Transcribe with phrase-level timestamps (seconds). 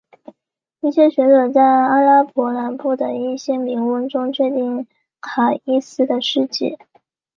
[0.79, 4.87] 一些学者在阿拉伯南部的一些铭文中确定
[5.19, 6.75] 卡伊斯的事迹。